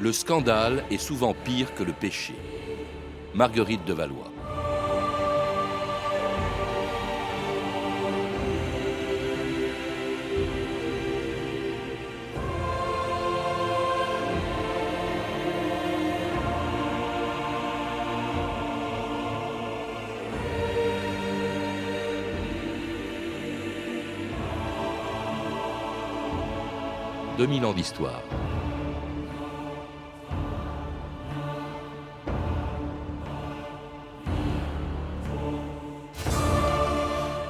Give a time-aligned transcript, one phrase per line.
[0.00, 2.34] Le scandale est souvent pire que le péché.
[3.34, 4.31] Marguerite de Valois.
[27.42, 28.22] «2000 ans d'histoire.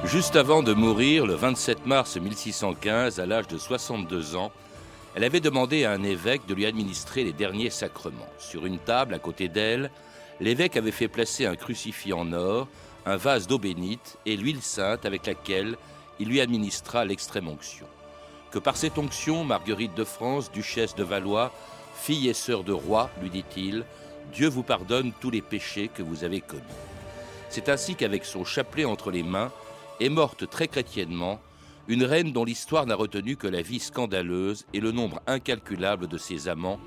[0.03, 4.51] Juste avant de mourir, le 27 mars 1615, à l'âge de 62 ans,
[5.13, 8.17] elle avait demandé à un évêque de lui administrer les derniers sacrements.
[8.39, 9.91] Sur une table à côté d'elle,
[10.39, 12.67] l'évêque avait fait placer un crucifix en or,
[13.05, 15.77] un vase d'eau bénite et l'huile sainte avec laquelle
[16.19, 17.85] il lui administra l'extrême onction.
[18.53, 21.51] Que par cette onction, Marguerite de France, duchesse de Valois,
[21.95, 23.83] fille et sœur de roi, lui dit-il,
[24.31, 26.61] Dieu vous pardonne tous les péchés que vous avez commis.
[27.49, 29.51] C'est ainsi qu'avec son chapelet entre les mains,
[29.99, 31.41] est morte très chrétiennement
[31.87, 36.19] une reine dont l'histoire n'a retenu que la vie scandaleuse et le nombre incalculable de
[36.19, 36.79] ses amants,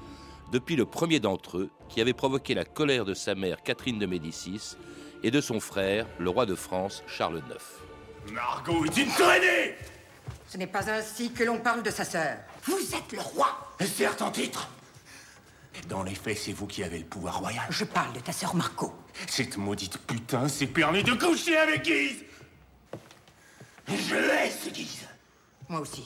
[0.52, 4.06] depuis le premier d'entre eux, qui avait provoqué la colère de sa mère Catherine de
[4.06, 4.76] Médicis
[5.24, 8.32] et de son frère, le roi de France, Charles IX.
[8.32, 9.74] Margot est une traînée
[10.48, 12.36] Ce n'est pas ainsi que l'on parle de sa sœur.
[12.64, 14.68] Vous êtes le roi Certes en titre
[15.88, 17.64] Dans les faits, c'est vous qui avez le pouvoir royal.
[17.70, 18.94] Je parle de ta sœur Marco.
[19.28, 22.26] Cette maudite putain s'est permis de coucher avec Guise
[23.88, 25.06] je laisse, Guise.
[25.68, 26.04] Moi aussi.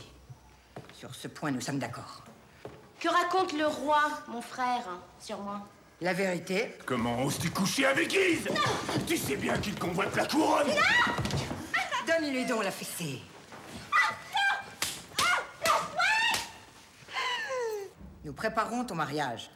[0.95, 2.23] Sur ce point, nous sommes d'accord.
[2.99, 5.67] Que raconte le roi, mon frère, hein, sur moi?
[6.01, 6.77] La vérité.
[6.87, 8.49] Comment oses-tu coucher avec Guise?
[9.07, 11.15] Tu sais bien qu'il convoite la couronne Non
[12.07, 13.21] Donne-lui donc la fessée.
[18.25, 19.51] Nous préparons ton mariage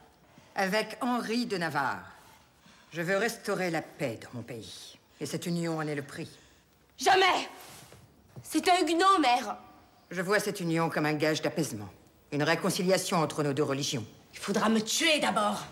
[0.55, 2.11] avec Henri de Navarre.
[2.93, 4.99] Je veux restaurer la paix dans mon pays.
[5.21, 6.31] Et cette union en est le prix.
[6.99, 7.49] Jamais
[8.43, 9.57] c'est un huguenot, mère.
[10.11, 11.89] Je vois cette union comme un gage d'apaisement.
[12.33, 14.05] Une réconciliation entre nos deux religions.
[14.33, 15.65] Il faudra me tuer d'abord.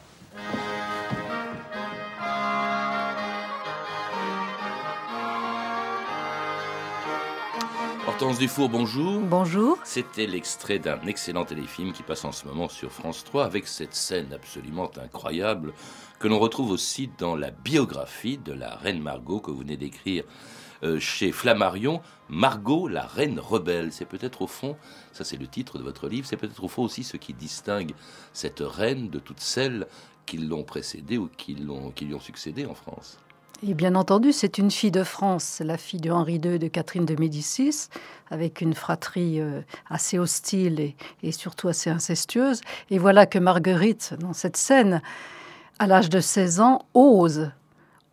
[8.22, 9.20] Hortense Dufour, bonjour.
[9.20, 9.78] Bonjour.
[9.82, 13.96] C'était l'extrait d'un excellent téléfilm qui passe en ce moment sur France 3 avec cette
[13.96, 15.72] scène absolument incroyable
[16.20, 20.22] que l'on retrouve aussi dans la biographie de la reine Margot que vous venez d'écrire
[20.84, 23.90] euh, chez Flammarion, Margot, la reine rebelle.
[23.90, 24.76] C'est peut-être au fond,
[25.12, 27.90] ça c'est le titre de votre livre, c'est peut-être au fond aussi ce qui distingue
[28.32, 29.88] cette reine de toutes celles
[30.26, 31.56] qui l'ont précédée ou qui,
[31.96, 33.18] qui lui ont succédé en France.
[33.64, 37.06] Et bien entendu, c'est une fille de France, la fille de Henri II de Catherine
[37.06, 37.88] de Médicis,
[38.28, 42.60] avec une fratrie euh, assez hostile et, et, surtout assez incestueuse.
[42.90, 45.00] Et voilà que Marguerite, dans cette scène,
[45.78, 47.52] à l'âge de 16 ans, ose,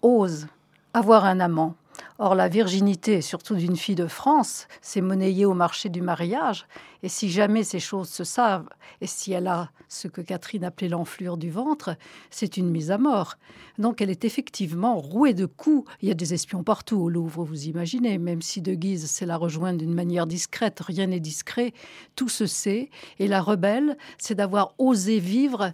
[0.03, 0.45] ose
[0.93, 1.73] avoir un amant.
[2.17, 6.65] Or, la virginité, surtout d'une fille de France, c'est monnayée au marché du mariage.
[7.01, 8.67] Et si jamais ces choses se savent,
[8.99, 11.95] et si elle a ce que Catherine appelait l'enflure du ventre,
[12.29, 13.35] c'est une mise à mort.
[13.77, 15.89] Donc, elle est effectivement rouée de coups.
[16.01, 18.17] Il y a des espions partout au Louvre, vous imaginez.
[18.17, 21.73] Même si De Guise sait la rejoindre d'une manière discrète, rien n'est discret.
[22.15, 22.89] Tout se sait.
[23.19, 25.71] Et la rebelle, c'est d'avoir osé vivre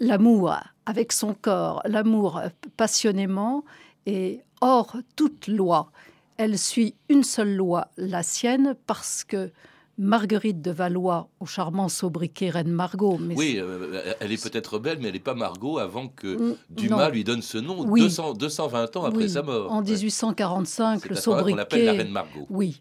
[0.00, 2.40] l'amour avec son corps, l'amour
[2.76, 3.64] passionnément
[4.06, 5.90] et hors toute loi.
[6.36, 9.50] Elle suit une seule loi, la sienne, parce que
[9.98, 13.18] Marguerite de Valois, au charmant sobriquet Reine Margot.
[13.18, 17.10] Mais oui, euh, elle est peut-être belle, mais elle n'est pas Margot avant que Dumas
[17.10, 19.72] lui donne ce nom, 220 ans après sa mort.
[19.72, 21.52] En 1845, le sobriquet.
[21.52, 22.46] On l'appelle la Reine Margot.
[22.48, 22.80] Oui.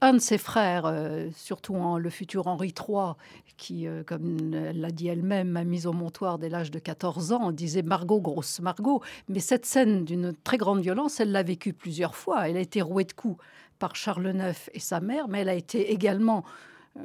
[0.00, 3.14] Un de ses frères, euh, surtout en, le futur Henri III,
[3.56, 7.32] qui, euh, comme elle l'a dit elle-même, m'a mise au montoir dès l'âge de 14
[7.32, 9.02] ans, disait Margot, grosse Margot.
[9.28, 12.48] Mais cette scène d'une très grande violence, elle l'a vécue plusieurs fois.
[12.48, 13.42] Elle a été rouée de coups
[13.78, 16.44] par Charles IX et sa mère, mais elle a été également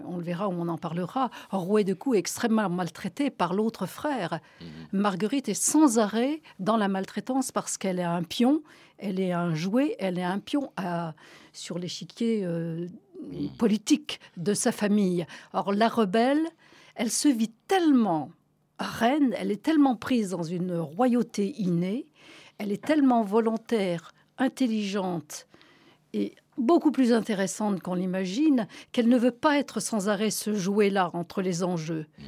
[0.05, 4.39] on le verra ou on en parlera, rouée de coups, extrêmement maltraitée par l'autre frère.
[4.61, 4.67] Mhm.
[4.99, 8.63] Marguerite est sans arrêt dans la maltraitance parce qu'elle est un pion,
[8.97, 11.13] elle est un jouet, elle est un pion à,
[11.53, 12.87] sur l'échiquier euh,
[13.57, 15.25] politique de sa famille.
[15.53, 16.45] Or, la rebelle,
[16.95, 18.31] elle se vit tellement
[18.79, 22.07] reine, elle est tellement prise dans une royauté innée,
[22.57, 25.47] elle est tellement volontaire, intelligente
[26.13, 31.11] et beaucoup plus intéressante qu'on l'imagine, qu'elle ne veut pas être sans arrêt ce jouet-là
[31.13, 32.05] entre les enjeux.
[32.17, 32.23] Mmh.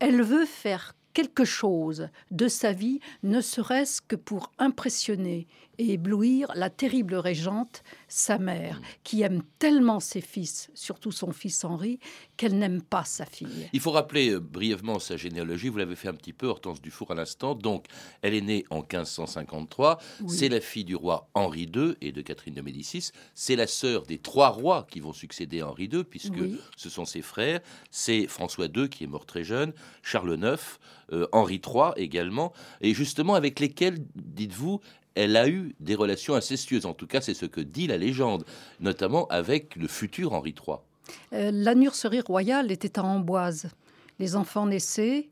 [0.00, 5.46] elle veut faire quelque chose de sa vie, ne serait-ce que pour impressionner
[5.78, 11.64] et éblouir la terrible régente, sa mère, qui aime tellement ses fils, surtout son fils
[11.64, 11.98] Henri,
[12.36, 13.68] qu'elle n'aime pas sa fille.
[13.72, 17.10] Il faut rappeler euh, brièvement sa généalogie, vous l'avez fait un petit peu, Hortense Dufour
[17.10, 17.54] à l'instant.
[17.54, 17.86] Donc,
[18.22, 19.98] elle est née en 1553,
[20.28, 24.04] c'est la fille du roi Henri II et de Catherine de Médicis, c'est la sœur
[24.04, 26.42] des trois rois qui vont succéder à Henri II, puisque
[26.76, 27.60] ce sont ses frères,
[27.90, 29.72] c'est François II qui est mort très jeune,
[30.02, 30.78] Charles IX,
[31.12, 34.80] euh, Henri III également, et justement avec lesquels, dites-vous,
[35.14, 36.86] elle a eu des relations incestueuses.
[36.86, 38.44] En tout cas, c'est ce que dit la légende,
[38.80, 40.78] notamment avec le futur Henri III.
[41.32, 43.68] Euh, la nurserie royale était à Amboise.
[44.18, 45.28] Les enfants naissaient.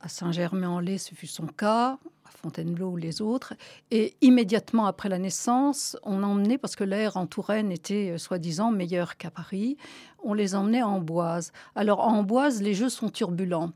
[0.00, 3.54] À Saint-Germain-en-Laye, ce fut son cas, à Fontainebleau ou les autres.
[3.90, 8.70] Et immédiatement après la naissance, on emmenait, parce que l'air en Touraine était euh, soi-disant
[8.70, 9.76] meilleur qu'à Paris,
[10.22, 11.52] on les emmenait à Amboise.
[11.74, 13.72] Alors, à Amboise, les jeux sont turbulents.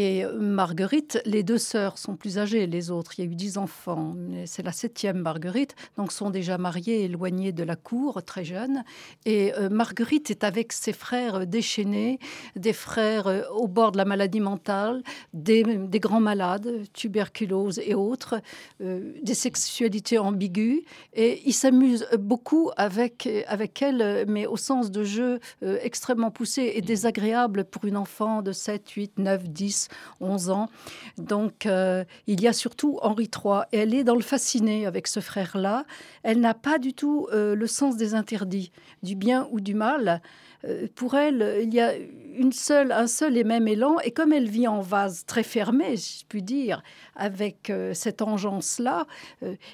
[0.00, 3.18] Et Marguerite, les deux sœurs sont plus âgées, les autres.
[3.18, 4.14] Il y a eu dix enfants.
[4.46, 8.84] C'est la septième Marguerite, donc sont déjà mariées, éloignées de la cour, très jeunes.
[9.26, 12.20] Et euh, Marguerite est avec ses frères déchaînés,
[12.54, 15.02] des frères euh, au bord de la maladie mentale,
[15.32, 15.64] des,
[15.98, 18.40] grands malades, tuberculose et autres,
[18.80, 20.80] euh, des sexualités ambiguës.
[21.12, 26.82] Et ils s'amusent beaucoup avec, avec elle, mais au sens de jeu extrêmement poussé et
[26.82, 29.87] désagréable pour une enfant de 7, 8, 9, 10
[30.20, 30.68] 11 ans.
[31.16, 33.62] Donc, euh, il y a surtout Henri III.
[33.72, 35.84] Et elle est dans le fasciné avec ce frère-là.
[36.22, 40.20] Elle n'a pas du tout euh, le sens des interdits, du bien ou du mal.
[40.64, 41.92] Euh, pour elle, il y a
[42.36, 43.98] une seule, un seul et même élan.
[44.04, 46.82] Et comme elle vit en vase très fermé, si je puis dire,
[47.16, 49.06] avec cette engeance-là,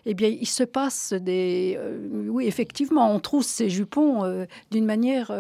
[0.07, 1.79] eh bien, il se passe des...
[2.29, 5.31] oui, effectivement, on trousse ses jupons d'une manière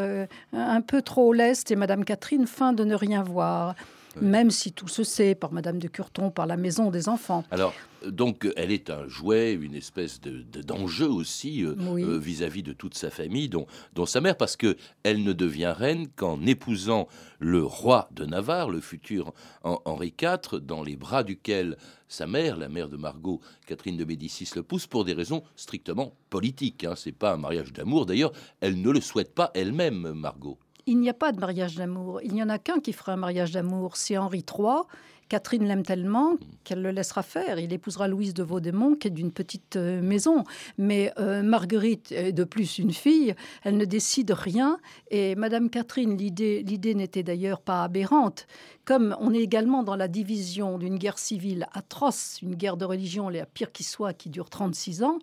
[0.52, 3.74] un peu trop leste et Madame Catherine feint de ne rien voir
[4.20, 7.44] même si tout se sait par Madame de Curton, par la maison des enfants.
[7.50, 7.74] Alors,
[8.06, 12.94] donc, elle est un jouet, une espèce de, d'enjeu aussi euh, euh, vis-à-vis de toute
[12.94, 17.08] sa famille, dont, dont sa mère, parce que elle ne devient reine qu'en épousant
[17.38, 19.32] le roi de Navarre, le futur
[19.62, 21.76] Henri IV, dans les bras duquel
[22.08, 26.14] sa mère, la mère de Margot, Catherine de Médicis, le pousse pour des raisons strictement
[26.30, 26.84] politiques.
[26.84, 26.94] Hein.
[26.96, 28.06] C'est pas un mariage d'amour.
[28.06, 32.20] D'ailleurs, elle ne le souhaite pas elle-même, Margot il n'y a pas de mariage d'amour.
[32.22, 33.96] Il n'y en a qu'un qui fera un mariage d'amour.
[33.96, 34.82] C'est Henri III.
[35.28, 36.34] Catherine l'aime tellement
[36.64, 37.58] qu'elle le laissera faire.
[37.58, 40.44] Il épousera Louise de Vaudémont, qui est d'une petite euh, maison.
[40.76, 43.34] Mais euh, Marguerite est de plus une fille.
[43.62, 44.78] Elle ne décide rien.
[45.10, 48.46] Et Madame Catherine, l'idée, l'idée n'était d'ailleurs pas aberrante.
[48.84, 53.30] Comme on est également dans la division d'une guerre civile atroce, une guerre de religion,
[53.30, 55.18] la pire qui soit, qui dure 36 ans,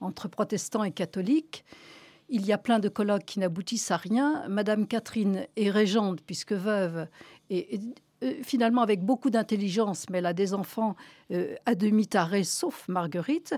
[0.00, 1.64] entre protestants et catholiques,
[2.28, 4.46] il y a plein de colloques qui n'aboutissent à rien.
[4.48, 7.06] Madame Catherine est régente, puisque veuve,
[7.50, 7.80] et,
[8.22, 10.96] euh, finalement avec beaucoup d'intelligence, mais elle a des enfants
[11.32, 13.54] euh, à demi tarés, sauf Marguerite.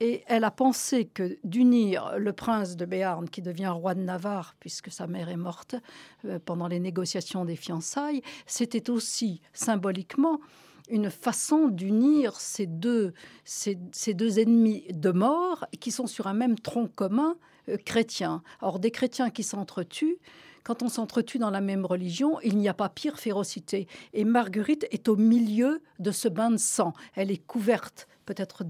[0.00, 4.56] Et elle a pensé que d'unir le prince de Béarn, qui devient roi de Navarre,
[4.58, 5.76] puisque sa mère est morte
[6.24, 10.40] euh, pendant les négociations des fiançailles, c'était aussi symboliquement
[10.88, 13.14] une façon d'unir ces deux,
[13.44, 17.36] ces, ces deux ennemis de mort qui sont sur un même tronc commun,
[17.84, 18.42] chrétiens.
[18.60, 20.18] Or, des chrétiens qui s'entretuent,
[20.62, 23.86] quand on s'entretue dans la même religion, il n'y a pas pire férocité.
[24.12, 26.92] Et Marguerite est au milieu de ce bain de sang.
[27.14, 28.64] Elle est couverte peut-être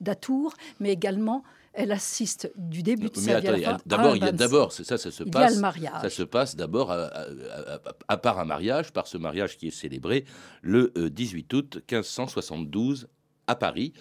[0.00, 1.44] d'atours, mais également
[1.76, 3.64] elle assiste du début de sa vie.
[3.84, 5.56] D'abord, il y a d'abord, ça, ça se passe.
[5.56, 6.02] le mariage.
[6.02, 10.24] Ça se passe d'abord à, part un mariage, par ce mariage qui est célébré
[10.62, 13.08] le 18 euh, août 1572
[13.48, 13.92] à Paris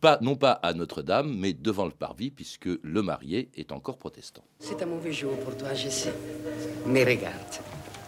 [0.00, 4.44] pas, non pas à Notre-Dame, mais devant le parvis, puisque le marié est encore protestant.
[4.58, 6.14] C'est un mauvais jour pour toi, je sais.
[6.86, 7.34] Mais regarde,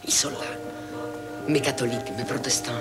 [0.05, 1.49] ils sont là.
[1.49, 2.73] Mes catholiques, mes protestants,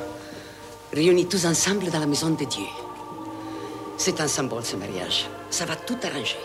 [0.94, 2.66] réunis tous ensemble dans la maison de Dieu.
[3.98, 5.28] C'est un symbole, ce mariage.
[5.50, 6.38] Ça va tout arranger.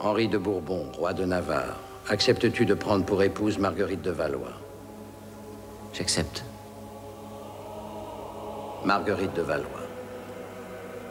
[0.00, 4.60] Henri de Bourbon, roi de Navarre, acceptes-tu de prendre pour épouse Marguerite de Valois?
[5.94, 6.44] J'accepte.
[8.84, 9.88] Marguerite de Valois.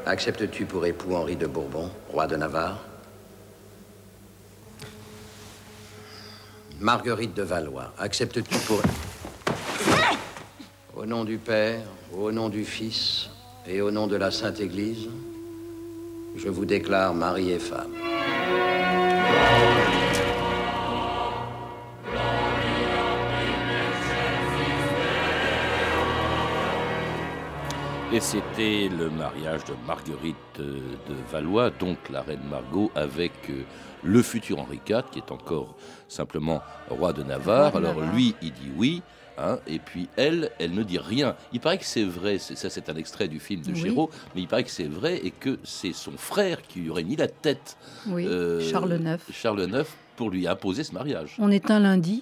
[0.06, 2.80] Acceptes-tu pour époux Henri de Bourbon, roi de Navarre?
[6.80, 8.82] Marguerite de Valois, acceptes-tu pour...
[10.96, 11.82] Au nom du Père,
[12.16, 13.30] au nom du Fils
[13.66, 15.10] et au nom de la Sainte Église,
[16.36, 17.94] je vous déclare mari et femme.
[28.14, 30.78] Et c'était le mariage de Marguerite euh,
[31.10, 33.64] de Valois, donc la reine Margot, avec euh,
[34.04, 35.76] le futur Henri IV, qui est encore
[36.08, 37.76] simplement roi de Navarre.
[37.76, 39.02] Alors lui, il dit oui.
[39.40, 41.36] hein, et puis elle, elle ne dit rien.
[41.54, 43.80] Il paraît que c'est vrai, c'est- ça c'est un extrait du film de Oui.
[43.80, 47.04] Géraud, mais il paraît que c'est vrai et que c'est son frère qui lui aurait
[47.04, 49.18] mis la tête, Oui, euh, Charles IX.
[49.34, 51.36] Charles IX, pour lui imposer ce mariage.
[51.40, 52.22] On est un lundi,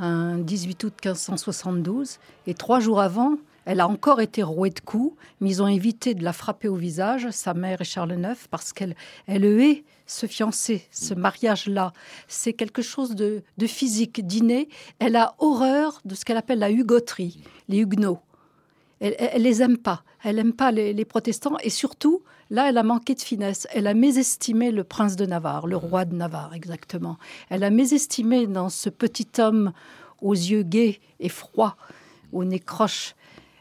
[0.00, 2.18] un 18 août 1572,
[2.48, 3.36] et trois jours avant,
[3.68, 6.76] elle a encore été rouée de coups, mais ils ont évité de la frapper au
[6.76, 8.96] visage, sa mère et Charles IX, parce qu'elle
[9.26, 11.92] elle hait ce fiancé, ce mariage-là.
[12.28, 14.70] C'est quelque chose de, de physique, d'inné.
[15.00, 18.20] Elle a horreur de ce qu'elle appelle la hugoterie, les huguenots.
[19.00, 20.02] Elle, elle, les aime pas.
[20.24, 21.58] Elle n'aime pas les, les protestants.
[21.62, 23.68] Et surtout, là, elle a manqué de finesse.
[23.74, 27.18] Elle a mésestimé le prince de Navarre, le roi de Navarre, exactement.
[27.50, 29.72] Elle a mésestimé dans ce petit homme
[30.22, 31.76] aux yeux gais et froids,
[32.32, 33.14] au nez croche,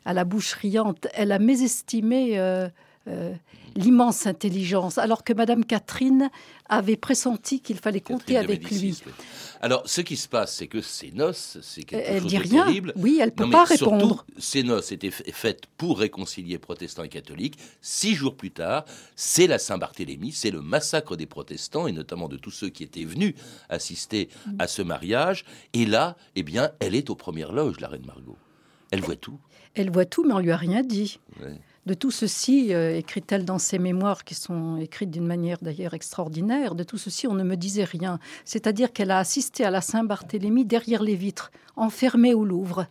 [0.07, 1.05] à la bouche riante.
[1.13, 2.69] Elle a mésestimé euh,
[3.09, 3.33] euh,
[3.75, 6.29] l'immense intelligence, alors que Madame Catherine
[6.69, 8.97] avait pressenti qu'il fallait compter Catherine avec lui.
[9.05, 9.11] oui.
[9.59, 12.41] Alors, ce qui se passe, c'est que ces noces, c'est quelque Elle chose dit de
[12.43, 12.63] rien.
[12.65, 12.93] terrible.
[12.95, 14.25] Oui, elle peut Non, pas mais surtout, répondre.
[14.37, 17.57] ces noces étaient fa- faites pour réconcilier protestants et catholiques.
[17.81, 18.85] Six jours plus tard,
[19.15, 23.03] c'est la Saint-Barthélemy, c'est le massacre des protestants et notamment de tous ceux qui étaient
[23.03, 23.33] venus
[23.69, 25.43] assister à ce mariage.
[25.73, 28.37] Et là, eh bien, elle est aux premières loges, la reine Margot.
[28.91, 29.37] Elle voit tout.
[29.77, 31.19] Elle voit tout, mais on lui a rien dit.
[31.85, 36.75] De tout ceci, euh, écrit-elle dans ses mémoires, qui sont écrites d'une manière d'ailleurs extraordinaire,
[36.75, 38.19] de tout ceci, on ne me disait rien.
[38.43, 42.87] C'est-à-dire qu'elle a assisté à la Saint-Barthélemy derrière les vitres, enfermée au Louvre.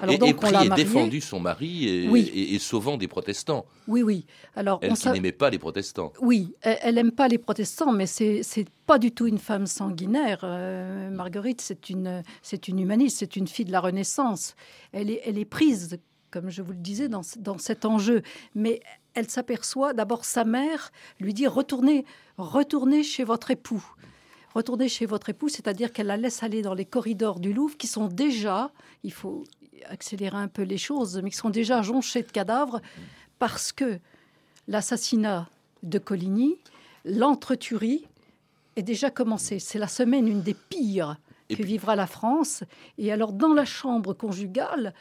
[0.00, 2.30] Alors et, donc on pris l'a et défendu son mari et, Oui.
[2.32, 3.64] et- et sauvant des protestants.
[3.88, 4.26] Oui, oui.
[4.54, 6.12] Alors Elle on qui n'aimait pas les protestants.
[6.20, 9.66] Oui, elle, elle aime pas les protestants, mais c'est c'est pas du tout une femme
[9.66, 10.40] sanguinaire.
[10.44, 14.54] Euh, Marguerite, c'est une c'est une humaniste, c'est une fille de la Renaissance.
[14.92, 15.98] Elle est elle est prise,
[16.30, 18.22] comme je vous le disais, dans dans cet enjeu.
[18.54, 18.80] Mais
[19.14, 22.04] elle s'aperçoit d'abord sa mère lui dit retournez
[22.36, 23.84] retournez chez votre époux.
[24.54, 27.86] Retournez chez votre époux, c'est-à-dire qu'elle la laisse aller dans les corridors du Louvre qui
[27.86, 28.70] sont déjà,
[29.04, 29.44] il faut
[29.88, 32.80] accélérer un peu les choses, mais qui sont déjà jonchés de cadavres
[33.38, 34.00] parce que
[34.66, 35.48] l'assassinat
[35.82, 36.56] de Coligny,
[37.04, 38.06] l'entretuerie
[38.76, 39.58] est déjà commencé.
[39.58, 41.16] C'est la semaine une des pires
[41.50, 42.64] Et que puis- vivra la France.
[42.96, 44.94] Et alors, dans la chambre conjugale,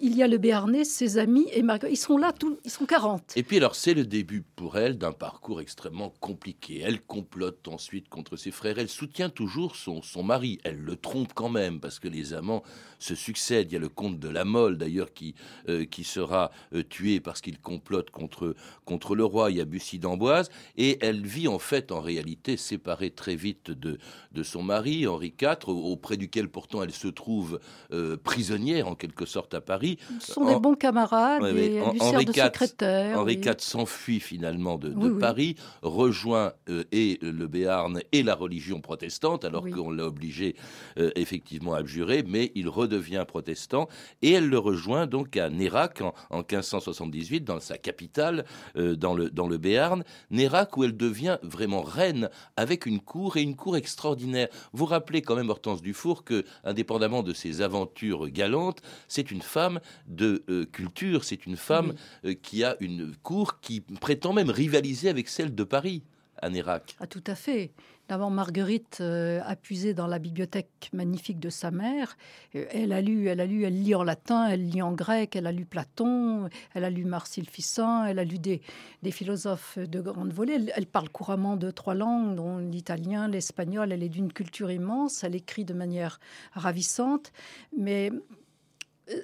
[0.00, 1.94] il y a le Béarnais, ses amis et Marguerite.
[1.94, 2.32] Ils sont là,
[2.64, 3.36] ils sont 40.
[3.36, 6.80] Et puis alors c'est le début pour elle d'un parcours extrêmement compliqué.
[6.84, 8.78] Elle complote ensuite contre ses frères.
[8.78, 10.58] Elle soutient toujours son, mari.
[10.64, 12.62] Elle le trompe quand même parce que les amants
[12.98, 13.70] se succèdent.
[13.70, 15.34] Il y a le comte de la Mole d'ailleurs qui,
[15.68, 18.54] euh, sera euh, tué parce qu'il complote contre,
[18.84, 19.50] contre le roi.
[19.50, 20.50] Il y a Bussy d'Amboise.
[20.76, 23.98] Et elle vit en fait en réalité séparée très vite de,
[24.32, 27.60] de son mari, Henri IV, auprès duquel pourtant elle se trouve
[27.92, 29.89] euh, prisonnière en quelque sorte à Paris.
[30.20, 31.72] Ce sont En- des bons camarades Ouais, ouais.
[31.72, 33.18] et En- lui Henri de IV secrétaire.
[33.18, 35.18] Henri s'enfuit finalement de, de Oui, oui.
[35.20, 39.72] Paris, rejoint euh, et le Béarn et la religion protestante, alors Oui.
[39.72, 40.56] qu'on l'a obligé
[40.98, 43.88] euh, effectivement à abjurer, mais il redevient protestant
[44.22, 48.44] et elle le rejoint donc à Nérac en, en 1578, dans sa capitale,
[48.76, 50.04] euh, dans, le, dans le Béarn.
[50.30, 54.48] Nérac où elle devient vraiment reine avec une cour et une cour extraordinaire.
[54.72, 59.79] Vous rappelez quand même Hortense Dufour que, indépendamment de ses aventures galantes, c'est une femme
[60.06, 61.94] de euh, culture, c'est une femme
[62.24, 66.02] euh, qui a une cour qui prétend même rivaliser avec celle de Paris,
[66.42, 66.96] à Nérac.
[67.00, 67.72] Ah, tout à fait.
[68.08, 72.16] D'abord, Marguerite euh, a puisé dans la bibliothèque magnifique de sa mère.
[72.56, 75.36] Euh, Elle a lu, elle a lu, elle lit en latin, elle lit en grec,
[75.36, 77.06] elle a lu Platon, elle a lu
[77.48, 78.62] Fissin, elle a lu des,
[79.04, 80.54] des philosophes de grande volée.
[80.54, 83.92] Elle, elle parle couramment de trois langues, dont l'italien, l'espagnol.
[83.92, 85.22] Elle est d'une culture immense.
[85.22, 86.18] Elle écrit de manière
[86.54, 87.32] ravissante.
[87.78, 88.10] Mais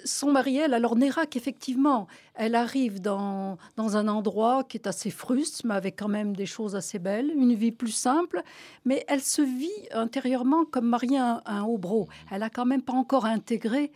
[0.05, 5.09] son mari, elle, alors Nérac, effectivement, elle arrive dans, dans un endroit qui est assez
[5.09, 8.41] fruste, mais avec quand même des choses assez belles, une vie plus simple,
[8.85, 12.07] mais elle se vit intérieurement comme mariée à un, à un hobro.
[12.31, 13.91] Elle a quand même pas encore intégré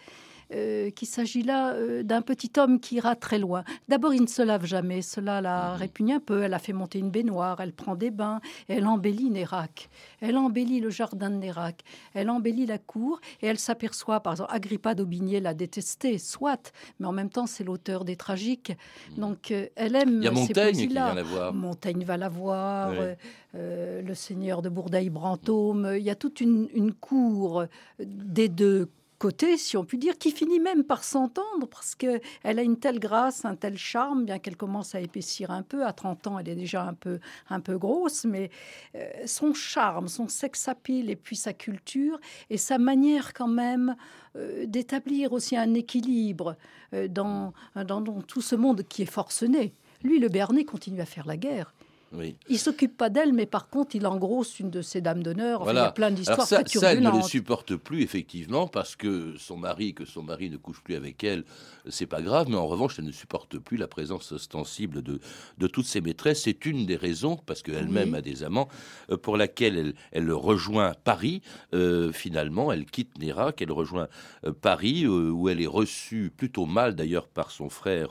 [0.54, 3.64] euh, qu'il s'agit là euh, d'un petit homme qui ira très loin.
[3.88, 6.44] D'abord, il ne se lave jamais, cela la répugne un peu.
[6.44, 9.90] Elle a fait monter une baignoire, elle prend des bains, elle embellit Nérac.
[10.20, 14.54] Elle embellit le jardin de Nérac, elle embellit la cour, et elle s'aperçoit, par exemple,
[14.54, 18.74] Agrippa d'Aubigné l'a détesté, soit, mais en même temps, c'est l'auteur des tragiques.
[19.18, 21.54] Donc, euh, elle aime Il y a Montaigne qui vient la voir.
[21.54, 23.16] Montaigne va la voir, Oui.
[23.54, 25.94] le seigneur de Bourdeil-Brantôme.
[25.98, 27.66] Il y a toute une, une cour
[28.00, 28.90] des deux
[29.22, 32.98] côté, si on peut dire, qui finit même par s'entendre parce qu'elle a une telle
[32.98, 35.86] grâce, un tel charme, bien qu'elle commence à épaissir un peu.
[35.86, 37.20] À 30 ans, elle est déjà un peu,
[37.52, 38.50] un peu grosse, mais
[38.96, 43.96] euh, son charme, son sex appeal et puis sa culture et sa manière quand même
[44.38, 46.58] euh, d'établir aussi un équilibre
[46.96, 49.76] euh, dans, dans, dans, tout ce monde qui est forcené.
[50.02, 51.76] Lui, le Bernet, continue à faire la guerre.
[52.14, 52.36] Oui.
[52.50, 55.62] Il s'occupe pas d'elle, mais par contre, il engrosse une de ses dames d'honneur.
[55.62, 58.68] Enfin, il y a plein d'histoires ça, très ça, elle ne le supporte plus, effectivement,
[58.68, 61.46] parce que son mari, que son mari ne couche plus avec elle,
[61.90, 65.20] c'est pas grave, mais en revanche, elle ne supporte plus la présence ostensible de,
[65.58, 66.42] de toutes ses maîtresses.
[66.44, 68.18] C'est une des raisons, parce qu'elle-même Oui.
[68.18, 68.68] a des amants,
[69.10, 71.42] euh, pour laquelle elle, elle rejoint Paris.
[71.74, 74.08] Euh, finalement, elle quitte Nérac, elle rejoint
[74.46, 78.10] euh, Paris, euh, où elle est reçue plutôt mal, d'ailleurs, par son frère,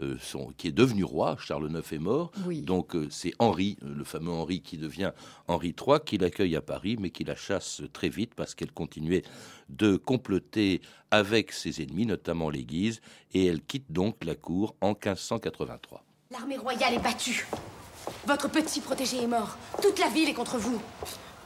[0.00, 1.36] euh, son, qui est devenu roi.
[1.40, 2.30] Charles IX est mort.
[2.46, 2.62] Oui.
[2.62, 5.12] Donc c'est Henri, euh, le fameux Henri qui devient
[5.48, 9.22] Henri III, qui l'accueille à Paris, mais qui la chasse très vite parce qu'elle continuait
[9.70, 13.00] de comploter avec ses ennemis, notamment les Guises,
[13.32, 16.04] et elle quitte donc la cour en 1583.
[16.30, 17.46] L'armée royale est battue.
[18.26, 19.56] Votre petit protégé est mort.
[19.82, 20.80] Toute la ville est contre vous.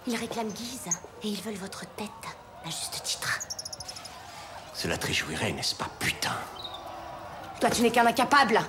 [0.07, 0.89] Ils réclament Guise
[1.23, 2.09] et ils veulent votre tête,
[2.65, 3.39] à juste titre.
[4.75, 6.35] Cela te réjouirait, n'est-ce pas, putain?
[7.61, 8.61] Toi, tu n'es qu'un incapable.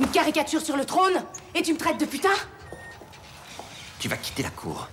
[0.00, 1.22] Une caricature sur le trône
[1.54, 2.34] et tu me traites de putain
[3.98, 4.88] Tu vas quitter la cour.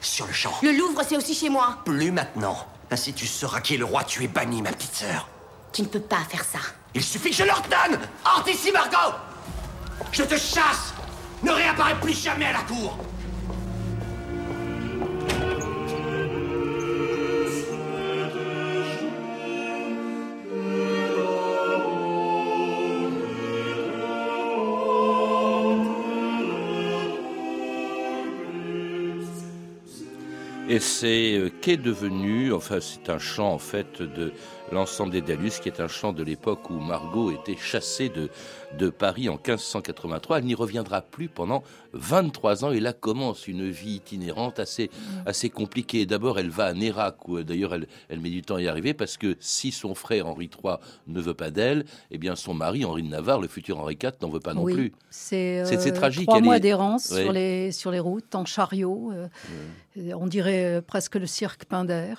[0.00, 0.54] Sur le champ.
[0.62, 1.78] Le Louvre, c'est aussi chez moi.
[1.84, 2.66] Plus maintenant.
[2.90, 5.28] Ainsi tu sauras qui est le roi, tu es banni, ma petite sœur.
[5.72, 6.58] Tu ne peux pas faire ça.
[6.94, 9.16] Il suffit que je l'ordonne Hors d'ici, Margot
[10.12, 10.94] Je te chasse
[11.42, 12.96] Ne réapparais plus jamais à la cour
[30.84, 34.32] c'est euh, qu'est devenu, enfin c'est un chant en fait de
[34.74, 38.28] l'ensemble des Dalus, qui est un chant de l'époque où Margot était chassée de,
[38.76, 40.38] de Paris en 1583.
[40.38, 41.62] Elle n'y reviendra plus pendant
[41.92, 44.90] 23 ans et là commence une vie itinérante assez,
[45.26, 46.06] assez compliquée.
[46.06, 48.68] D'abord elle va à Nérac, où euh, d'ailleurs elle, elle met du temps à y
[48.68, 50.74] arriver, parce que si son frère Henri III
[51.06, 54.10] ne veut pas d'elle, eh bien son mari Henri de Navarre, le futur Henri IV,
[54.22, 54.92] n'en veut pas non oui, plus.
[55.08, 57.22] c'est euh, tragique, Trois elle mois est- d'errance Ouais.
[57.22, 59.12] sur, les, sur les routes, en chariot.
[59.14, 59.28] euh,
[60.16, 62.14] On dirait presque le cirque Pinder.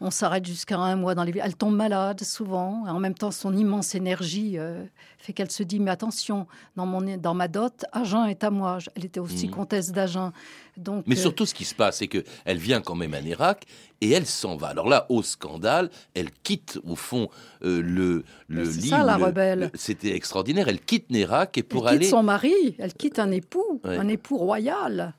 [0.00, 1.42] On s'arrête jusqu'à un mois dans les villes.
[1.44, 2.84] Elle tombe malade souvent.
[2.86, 4.84] En même temps, son immense énergie euh,
[5.16, 8.78] fait qu'elle se dit Mais attention, dans, mon, dans ma dot, Agen est à moi.
[8.94, 9.54] Elle était aussi Mhm.
[9.54, 10.32] comtesse d'Agen.
[10.76, 13.64] Donc, Mais euh, surtout, ce qui se passe, c'est qu'elle vient quand même à Nérac
[14.02, 14.68] et elle s'en va.
[14.68, 17.28] Alors là, au scandale, elle quitte au fond
[17.62, 18.88] euh, le, le c'est lit.
[18.90, 19.58] ça, la le- rebelle.
[19.60, 20.68] le- C'était extraordinaire.
[20.68, 22.08] Elle quitte Nérac et elle pour quitte aller.
[22.10, 23.96] son mari, elle quitte un époux, Ouais.
[23.96, 25.14] un époux royal.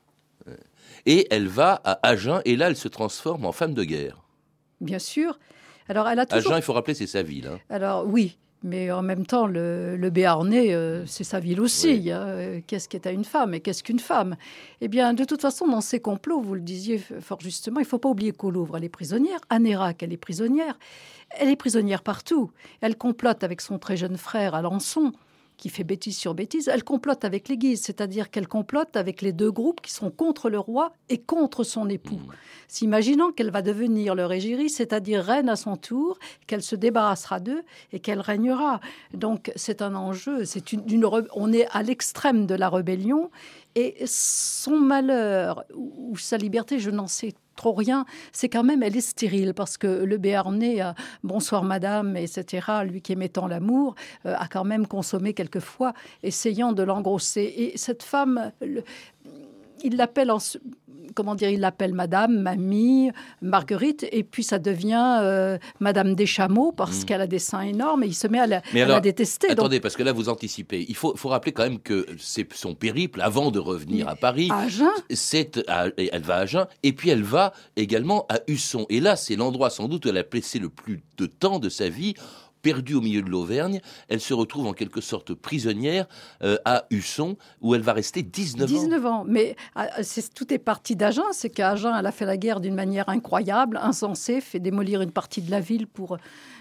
[1.06, 4.22] Et elle va à Agen et là, elle se transforme en femme de guerre.
[4.80, 5.38] Bien sûr.
[5.88, 7.46] Alors, elle a toujours Agen, il faut rappeler, c'est sa ville.
[7.46, 7.58] hein.
[7.70, 11.88] Alors oui, mais en même temps, le, le Béarnais, euh, c'est sa ville aussi.
[12.04, 12.10] Oui.
[12.10, 12.60] hein.
[12.66, 14.36] Qu'est-ce qu'est une femme et qu'est-ce qu'une femme?
[14.80, 17.88] Eh bien, de toute façon, dans ces complots, vous le disiez fort justement, il ne
[17.88, 19.40] faut pas oublier qu'au Louvre, elle est prisonnière.
[19.48, 20.78] À Nérac, elle est prisonnière.
[21.30, 22.50] Elle est prisonnière partout.
[22.80, 25.12] Elle complote avec son très jeune frère Alençon
[25.58, 29.50] qui fait bêtise sur bêtise, elle complote avec l'Église, c'est-à-dire qu'elle complote avec les deux
[29.50, 32.14] groupes qui sont contre le roi et contre son époux.
[32.14, 32.32] Mm.
[32.68, 37.62] S'imaginant qu'elle va devenir leur égérie, c'est-à-dire reine à son tour, qu'elle se débarrassera d'eux
[37.92, 38.80] et qu'elle régnera.
[39.12, 43.30] Donc c'est un enjeu, c'est une, on est à l'extrême de la rébellion
[43.74, 48.82] et son malheur ou, ou sa liberté, je n'en sais trop rien, c'est quand même
[48.84, 50.92] elle est stérile parce que le Béarnais, euh,
[51.24, 52.44] bonsoir madame, etc.,
[52.88, 53.94] lui qui aimait tant l'amour,
[54.26, 55.92] euh, a quand même consommé quelquefois,
[56.22, 57.52] essayant de l'engrosser.
[57.64, 58.84] Et cette femme, le-
[59.84, 60.30] il l'appelle
[61.14, 63.10] comment dire, il l'appelle Madame, Mamie,
[63.42, 67.04] Marguerite, et puis ça devient euh, Madame des Chameaux parce Mm.
[67.06, 69.00] qu'elle a des seins énormes et il se met à la, Mais à la alors,
[69.00, 69.48] détester.
[69.48, 70.84] Donc, Attendez, parce que là, vous anticipez.
[70.88, 74.48] Il faut, faut rappeler quand même que c'est son périple avant de revenir à Paris.
[74.52, 78.86] à Agen, c'est à- elle va à Agen et puis elle va également à Husson.
[78.90, 81.68] Et là, c'est l'endroit sans doute où elle a passé le plus de temps de
[81.68, 82.14] sa vie.
[82.68, 86.06] Perdue au milieu de l'Auvergne, elle se retrouve en quelque sorte prisonnière
[86.42, 88.66] euh, à Husson, où elle va rester 19, ans.
[88.66, 89.24] 19 ans.
[89.26, 89.88] Mais ah,
[90.34, 91.24] tout est parti d'Agen.
[91.32, 95.12] C'est qu'à Agen, elle a fait la guerre d'une manière incroyable, insensée, fait démolir une
[95.12, 96.18] partie de la ville pour,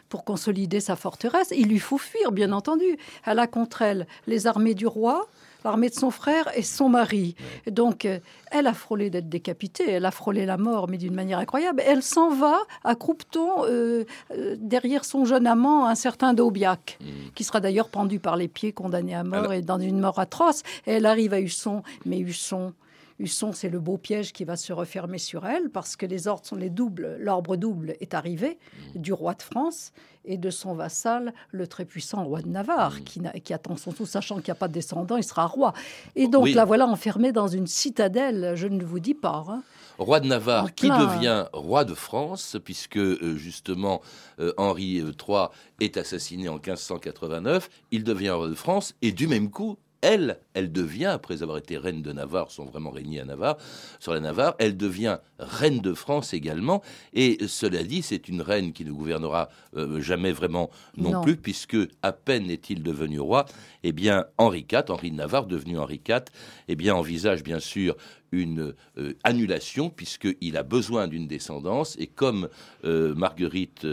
[0.08, 1.52] pour consolider sa forteresse.
[1.54, 2.98] Il lui faut fuir, bien entendu.
[3.26, 5.28] Elle a contre elle les armées du roi,
[5.64, 7.36] l'armée de son frère et son mari.
[7.70, 8.20] Donc, euh,
[8.52, 11.82] elle a frôlé d'être décapitée, elle a frôlé la mort, mais d'une manière incroyable.
[11.86, 17.00] Elle s'en va à Croupeton, euh, euh, derrière son jeune amant, un certain Daubiac,
[17.36, 20.20] qui sera d'ailleurs pendu par les pieds, condamné à mort Alors- et dans une mort
[20.20, 20.64] atroce.
[20.86, 22.74] Et elle arrive à Husson, mais Husson.
[23.20, 26.46] Husson, c'est le beau piège qui va se refermer sur elle parce que les ordres
[26.46, 27.18] sont les doubles.
[27.20, 28.60] L'ordre double est arrivé
[28.96, 29.92] du roi de France
[30.28, 34.06] et de son vassal, le très puissant roi de Navarre, qui, qui, attend son tout,
[34.06, 35.74] sachant qu'il n'y a pas de descendant, il sera roi.
[36.16, 39.46] Et donc la voilà enfermée dans une citadelle, je ne vous dis pas.
[39.48, 39.64] Hein.
[39.98, 44.02] Roi de Navarre, qui devient roi de France, puisque euh, justement
[44.40, 45.48] euh, Henri III
[45.80, 50.72] est assassiné en 1589, il devient roi de France, et du même coup, elle, elle
[50.72, 53.58] devient, après avoir été reine de Navarre, sans vraiment régner à Navarre,
[54.00, 56.82] sur la Navarre, elle devient reine de France également.
[57.14, 61.76] Et cela dit, c'est une reine qui ne gouvernera euh, jamais vraiment non, plus, puisque
[62.04, 63.46] à peine est-il devenu roi,
[63.84, 66.22] eh bien Henri IV, Henri de Navarre, devenu Henri IV,
[66.70, 67.98] eh bien envisage bien sûr
[68.32, 72.50] une euh, annulation puisqu'il a besoin d'une descendance et comme
[72.86, 73.88] euh, Marguerite,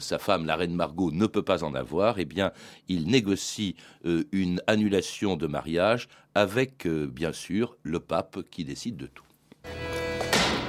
[0.00, 2.52] sa femme, la reine Margot, ne peut pas en avoir, eh bien
[2.88, 3.76] il négocie
[4.32, 9.24] une annulation de mariage avec bien sûr le pape qui décide de tout.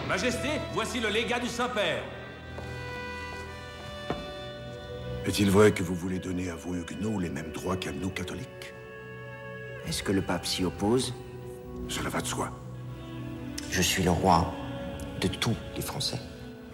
[0.08, 2.04] Majesté, voici le légat du Saint-Père.
[5.26, 8.74] Est-il vrai que vous voulez donner à vos huguenots les mêmes droits qu'à nous catholiques?
[9.88, 11.16] Est-ce que le pape s'y oppose?
[11.88, 12.52] Cela va de soi.
[13.72, 14.54] Je suis le roi
[15.22, 16.20] de tous les Français.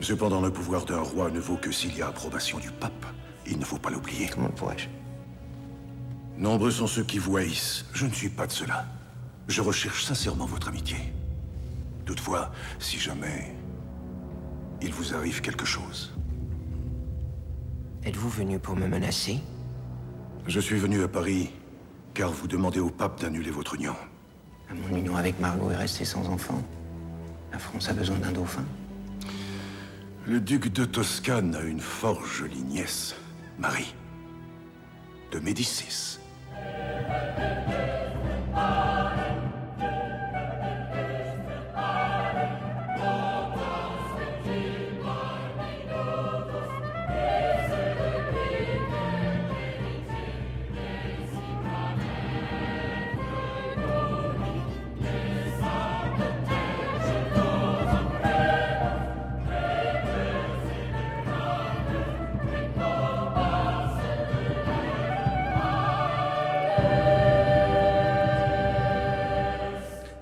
[0.01, 3.05] Cependant, le pouvoir d'un roi ne vaut que s'il y a approbation du pape.
[3.47, 4.27] Il ne faut pas l'oublier.
[4.27, 4.87] Comment pourrais-je?
[6.37, 7.85] Nombreux sont ceux qui vous haïssent.
[7.93, 8.85] Je ne suis pas de cela.
[9.47, 10.97] Je recherche sincèrement votre amitié.
[12.05, 13.55] Toutefois, si jamais
[14.81, 16.11] il vous arrive quelque chose.
[18.03, 19.39] Êtes-vous venu pour me menacer?
[20.47, 21.51] Je suis venu à Paris
[22.15, 23.95] car vous demandez au pape d'annuler votre union.
[24.73, 26.61] Mon union avec Margot est restée sans enfant.
[27.51, 28.63] La France a besoin d'un dauphin.
[30.25, 33.15] Le duc de Toscane a une fort jolie nièce,
[33.57, 33.93] Marie,
[35.31, 36.19] de Médicis.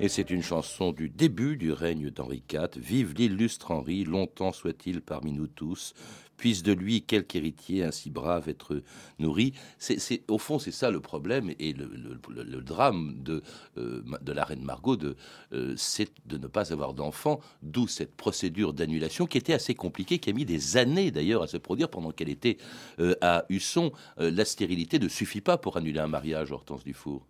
[0.02, 2.70] Et c'est une chanson du début du règne d'Henri IV.
[2.78, 5.94] Vive l'illustre Henri, longtemps soit-il parmi nous tous.
[6.38, 8.82] Puisse de lui quelque héritier ainsi brave être
[9.20, 9.52] nourri.
[9.78, 13.44] C'est, au fond, c'est ça le problème et le, drame de,
[13.78, 15.18] euh, de la reine Margot, de,
[15.52, 20.20] euh, c'est de ne pas avoir d'enfant, d'où cette procédure d'annulation qui était assez compliquée,
[20.20, 22.56] qui a mis des années d'ailleurs à se produire pendant qu'elle était
[23.00, 23.92] euh, à Husson.
[24.16, 27.26] la stérilité ne suffit pas pour annuler un mariage, Hortense Dufour.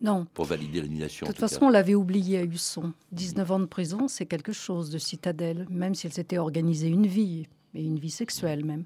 [0.00, 0.26] Non.
[0.34, 1.26] Pour valider l'annulation.
[1.26, 2.92] De toute façon, on l'avait oublié à Husson.
[3.12, 7.06] 19 ans de prison, c'est quelque chose de citadelle, même si elle s'était organisée une
[7.06, 8.84] vie, et une vie sexuelle même.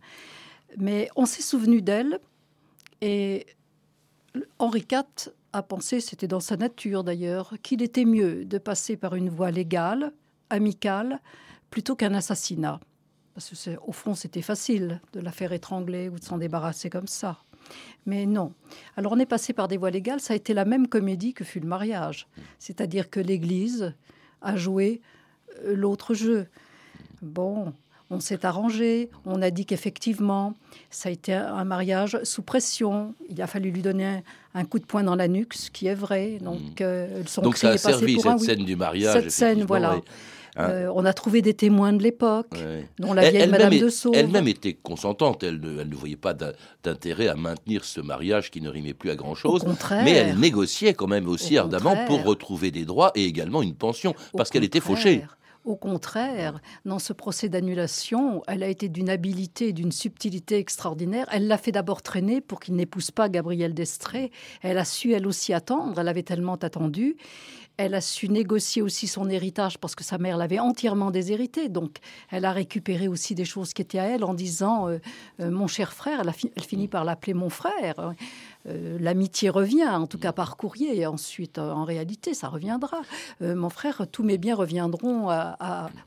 [0.78, 2.18] Mais on s'est souvenu d'elle,
[3.00, 3.46] et
[4.58, 9.14] Henri IV a pensé, c'était dans sa nature d'ailleurs, qu'il était mieux de passer par
[9.14, 10.12] une voie légale,
[10.50, 11.20] amicale,
[11.70, 12.80] plutôt qu'un assassinat.
[13.34, 17.06] Parce que au fond, c'était facile de la faire étrangler ou de s'en débarrasser comme
[17.06, 17.42] ça.
[18.06, 18.52] Mais non.
[18.96, 21.44] Alors on est passé par des voies légales, ça a été la même comédie que
[21.44, 22.28] fut le mariage.
[22.58, 23.94] C'est-à-dire que l'Église
[24.42, 25.00] a joué
[25.64, 26.46] euh, l'autre jeu.
[27.22, 27.72] Bon,
[28.10, 30.54] on s'est arrangé, on a dit qu'effectivement,
[30.90, 33.14] ça a été un mariage sous pression.
[33.28, 34.22] Il a fallu lui donner
[34.54, 36.38] un, coup de poing dans la nuque, ce qui est vrai.
[36.40, 39.22] Donc, euh, Donc ça a servi, cette scène du mariage.
[39.22, 40.00] Cette scène, voilà.
[40.58, 42.52] Euh, on a trouvé des témoins de l'époque,
[42.98, 44.14] dont la vieille Madame de Sauve.
[44.14, 45.42] Elle-même était consentante.
[45.42, 46.34] Elle ne, voyait pas
[46.84, 49.64] d'intérêt à maintenir ce mariage qui ne rimait plus à grand-chose.
[49.90, 54.14] Mais elle négociait quand même aussi ardemment pour retrouver des droits et également une pension,
[54.34, 55.24] parce qu'elle était fauchée.
[55.66, 61.26] Au contraire, dans ce procès d'annulation, elle a été d'une habileté, d'une subtilité extraordinaire.
[61.32, 64.30] Elle l'a fait d'abord traîner pour qu'il n'épouse pas Gabriel d'Estrée.
[64.62, 65.98] Elle a su, elle aussi, attendre.
[65.98, 67.16] Elle avait tellement attendu.
[67.78, 71.68] Elle a su négocier aussi son héritage parce que sa mère l'avait entièrement déshérité.
[71.68, 71.98] Donc,
[72.30, 74.98] elle a récupéré aussi des choses qui étaient à elle en disant euh,
[75.40, 78.14] euh, Mon cher frère, elle, finit par l'appeler mon frère.
[78.66, 83.02] Euh, l'amitié revient, en tout cas par courrier, et ensuite, en réalité, ça reviendra.
[83.40, 85.28] mon frère, tous mes biens reviendront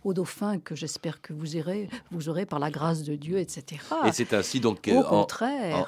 [0.03, 3.81] au dauphin que j'espère que vous, irez, vous aurez par la grâce de Dieu, etc.
[4.05, 5.27] Et c'est ainsi donc en,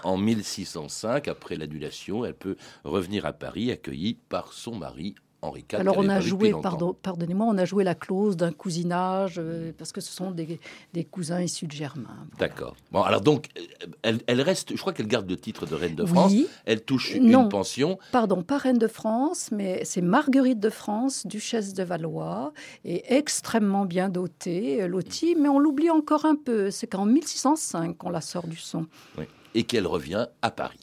[0.04, 5.80] en 1605, après l'annulation, elle peut revenir à Paris accueillie par son mari Henri IV.
[5.80, 9.92] Alors on a joué, pardon, pardonnez-moi, on a joué la clause d'un cousinage euh, parce
[9.92, 10.60] que ce sont des,
[10.94, 12.28] des cousins issus de Germain.
[12.38, 12.76] D'accord.
[12.92, 15.96] Bon, alors donc, euh, elle, elle reste, je crois qu'elle garde le titre de reine
[15.96, 16.32] de France.
[16.32, 16.48] Oui.
[16.66, 17.44] Elle touche Non.
[17.44, 17.98] une pension.
[18.12, 22.54] Pardon, pas reine de France, mais c'est Marguerite de France, duchesse de Valois,
[22.86, 26.70] et extrêmement bien dotée, euh, lotie, mais on l'oublie encore un peu.
[26.72, 28.86] C'est qu'en 1605 qu'on la sort du son.
[29.18, 29.26] Oui.
[29.56, 30.80] Et qu'elle revient à Paris.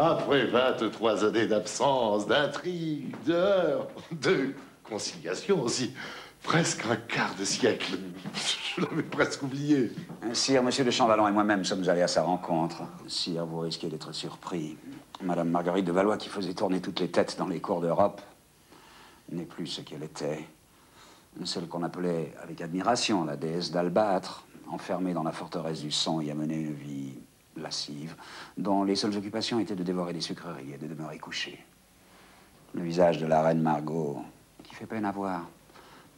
[0.00, 5.92] Après 23 années d'absence, d'intrigue, d'heures, de conciliation aussi,
[6.44, 7.98] presque un quart de siècle.
[8.76, 9.90] Je l'avais presque oublié.
[10.32, 12.84] Sire, monsieur de Champvallon et moi-même sommes allés à sa rencontre.
[13.08, 14.76] Sire, vous risquez d'être surpris.
[15.20, 18.20] Madame Marguerite de Valois, qui faisait tourner toutes les têtes dans les cours d'Europe,
[19.32, 20.44] n'est plus ce qu'elle était.
[21.44, 26.30] Celle qu'on appelait avec admiration la déesse d'Albâtre, enfermée dans la forteresse du sang et
[26.30, 27.18] a mené une vie
[27.62, 28.14] lascive,
[28.56, 31.58] dont les seules occupations étaient de dévorer des sucreries et de demeurer couchée.
[32.74, 34.22] Le visage de la reine Margot,
[34.62, 35.48] qui fait peine à voir,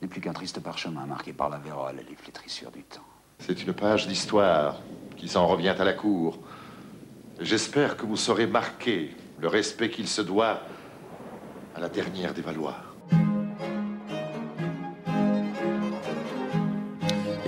[0.03, 3.05] n'est plus qu'un triste parchemin marqué par la vérole et les flétrissures du temps.
[3.39, 4.81] C'est une page d'histoire
[5.17, 6.39] qui s'en revient à la cour.
[7.41, 10.61] J'espère que vous saurez marquer le respect qu'il se doit
[11.75, 12.90] à la dernière des Valois.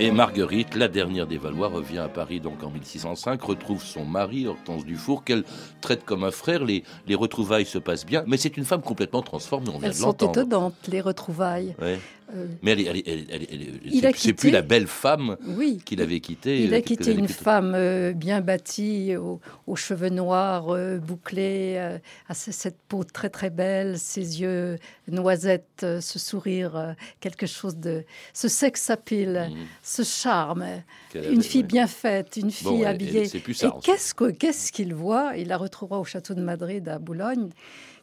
[0.03, 4.47] Et Marguerite, la dernière des Valois, revient à Paris donc en 1605, retrouve son mari,
[4.47, 5.45] Hortense Dufour, qu'elle
[5.79, 6.65] traite comme un frère.
[6.65, 9.95] Les, les retrouvailles se passent bien, mais c'est une femme complètement transformée, on vient Elles
[9.95, 11.73] de sont étonnantes, les retrouvailles.
[11.81, 11.99] Ouais.
[12.33, 15.79] Euh, Mais elle, elle, elle, c'est- plus la belle femme Oui.
[15.85, 16.63] qu'il avait quittée.
[16.63, 20.97] Il euh, a quelques quitté une femme euh, bien bâtie, aux, aux cheveux noirs euh,
[20.97, 26.75] bouclés, euh, à ce- cette peau très très belle, ses yeux noisettes, euh, ce sourire,
[26.75, 28.03] euh, quelque chose de...
[28.33, 29.51] ce sex appeal,
[29.83, 30.65] ce charme.
[31.11, 31.67] Qu'elle Une fille ouais.
[31.67, 33.27] bien faite, une fille Bon, habillée.
[33.43, 33.85] plus ça, Et ensuite.
[33.85, 35.33] qu'est-ce que- qu'est-ce qu'il voit?
[35.37, 37.49] Il la retrouvera au château de Madrid à Boulogne.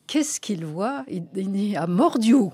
[0.07, 1.05] Qu'est-ce qu'il voit?
[1.09, 2.53] Il, il est à Mordiou.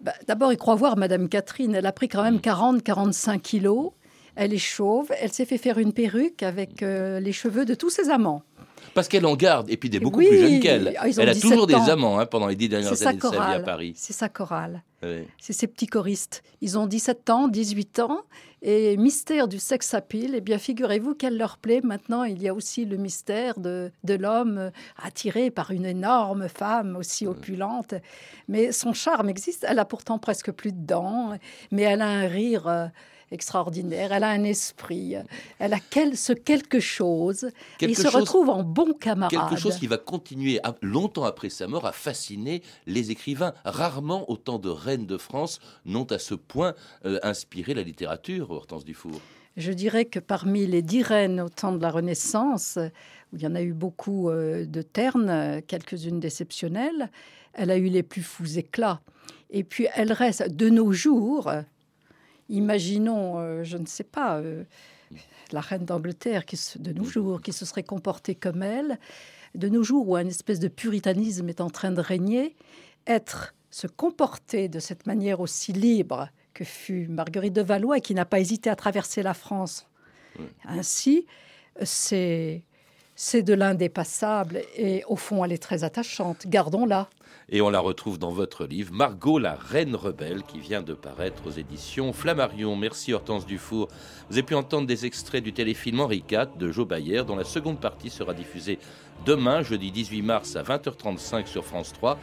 [0.00, 1.74] Bah, D'abord, il croit voir Madame Catherine.
[1.74, 2.24] Elle a pris quand Mm.
[2.24, 3.90] même 40-45 kilos.
[4.36, 5.10] Elle est chauve.
[5.20, 8.42] Elle s'est fait faire une perruque avec euh, les cheveux de tous ses amants.
[8.94, 10.94] Parce qu'elle en garde, et puis des beaucoup Oui, plus jeunes qu'elle.
[10.98, 13.30] ah, Elle a 17 toujours des amants hein, pendant les dix dernières années de sa
[13.30, 13.60] vie à.
[13.60, 13.92] Paris.
[13.96, 14.82] C'est sa chorale.
[15.38, 16.42] C'est ces petits choristes.
[16.60, 18.20] Ils ont 17 ans, 18 ans.
[18.60, 21.80] Et mystère du sex appeal, eh bien, figurez-vous qu'elle leur plaît.
[21.82, 24.70] Maintenant, il y a aussi le mystère de, de l'homme euh,
[25.02, 27.94] attiré par une énorme femme aussi opulente.
[28.48, 29.64] Mais son charme existe.
[29.68, 31.38] Elle a pourtant presque plus de dents,
[31.70, 32.86] mais elle a un rire euh,
[33.30, 34.12] extraordinaire.
[34.12, 35.14] Elle a un esprit.
[35.58, 37.44] Elle a quel- ce quelque chose.
[37.44, 39.30] et Quelque il se retrouve en bon camarade.
[39.30, 43.52] Quelque chose qui va continuer à- longtemps après sa mort à fasciner les écrivains.
[43.64, 48.84] Rarement autant de reines de France n'ont à ce point euh, inspiré la littérature, Hortense
[48.84, 49.20] Dufour.
[49.56, 52.78] Je dirais que parmi les dix reines au temps de la Renaissance,
[53.32, 57.10] où il y en a eu beaucoup euh, de ternes, quelques-unes d'exceptionnelles,
[57.54, 59.00] elle a eu les plus fous éclats.
[59.50, 61.50] Et puis elle reste de nos jours,
[62.48, 64.64] imaginons, euh, je ne sais pas, euh,
[65.52, 68.98] la reine d'Angleterre qui se- de nos jours, qui se serait comportée comme elle,
[69.54, 72.54] de nos jours où un espèce de puritanisme est en train de régner,
[73.06, 78.14] être, se comporter de cette manière aussi libre que fut Marguerite de Valois et qui
[78.14, 79.86] n'a pas hésité à traverser la France.
[80.64, 81.26] Ainsi,
[81.82, 82.62] c'est
[83.20, 86.46] c'est de l'indépassable et au fond elle est très attachante.
[86.46, 87.08] Gardons-la.
[87.50, 91.46] Et on la retrouve dans votre livre, Margot, la reine rebelle, qui vient de paraître
[91.46, 92.76] aux éditions Flammarion.
[92.76, 93.88] Merci Hortense Dufour.
[94.28, 97.44] Vous avez pu entendre des extraits du téléfilm Henri IV de Joe Bayer, dont la
[97.44, 98.78] seconde partie sera diffusée
[99.24, 102.18] demain, jeudi 18 mars à 20h35 sur France 3,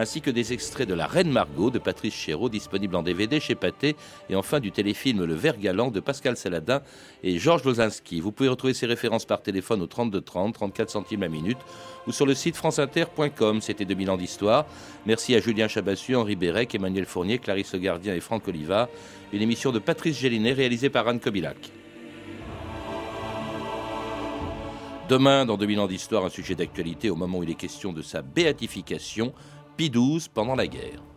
[0.00, 3.54] ainsi que des extraits de La Reine Margot de Patrice Chéreau, disponible en DVD chez
[3.54, 3.96] Pathé,
[4.30, 6.80] et enfin du téléfilm Le Vert Galant de Pascal Saladin
[7.22, 8.20] et Georges Lozinski.
[8.20, 11.58] Vous pouvez retrouver ces références par téléphone au 32 30, 34 centimes la minute,
[12.06, 13.60] ou sur le site franceinter.com.
[13.60, 14.64] C'était 2000 ans d'histoire.
[15.04, 18.88] Merci à Julien Chabassu, Henri Bérec, Emmanuel Fournier, Clarisse Gardien et Franck Oliva.
[19.34, 21.72] Une émission de Patrice Gélinet réalisée par Anne Kobilac.
[25.10, 28.00] Demain, dans 2000 ans d'histoire, un sujet d'actualité au moment où il est question de
[28.00, 29.34] sa béatification,
[29.80, 31.09] Pie XII pendant la guerre.